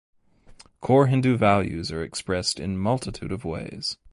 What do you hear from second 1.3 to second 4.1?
values are expressed in multitude of ways.